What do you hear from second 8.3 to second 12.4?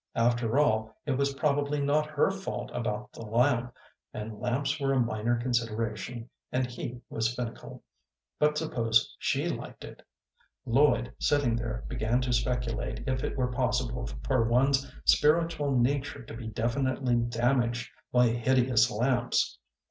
but suppose she liked it? Lloyd, sitting there, began to